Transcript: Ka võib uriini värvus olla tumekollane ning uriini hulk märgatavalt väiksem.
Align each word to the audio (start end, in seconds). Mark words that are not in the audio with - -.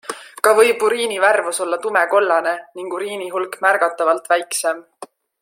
Ka 0.45 0.51
võib 0.59 0.85
uriini 0.87 1.19
värvus 1.23 1.59
olla 1.65 1.79
tumekollane 1.83 2.55
ning 2.81 2.97
uriini 2.99 3.29
hulk 3.37 3.59
märgatavalt 3.67 4.31
väiksem. 4.35 4.83